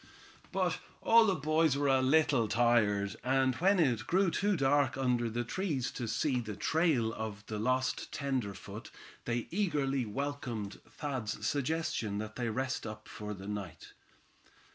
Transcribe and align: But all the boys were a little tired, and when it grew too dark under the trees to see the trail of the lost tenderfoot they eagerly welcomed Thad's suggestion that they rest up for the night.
But 0.51 0.79
all 1.03 1.27
the 1.27 1.35
boys 1.35 1.77
were 1.77 1.87
a 1.87 2.01
little 2.01 2.47
tired, 2.47 3.15
and 3.23 3.53
when 3.57 3.79
it 3.79 4.07
grew 4.07 4.31
too 4.31 4.57
dark 4.57 4.97
under 4.97 5.29
the 5.29 5.43
trees 5.43 5.91
to 5.91 6.07
see 6.07 6.39
the 6.39 6.55
trail 6.55 7.13
of 7.13 7.45
the 7.45 7.59
lost 7.59 8.11
tenderfoot 8.11 8.89
they 9.25 9.47
eagerly 9.51 10.07
welcomed 10.07 10.81
Thad's 10.89 11.45
suggestion 11.47 12.17
that 12.17 12.35
they 12.35 12.49
rest 12.49 12.87
up 12.87 13.07
for 13.07 13.35
the 13.35 13.47
night. 13.47 13.93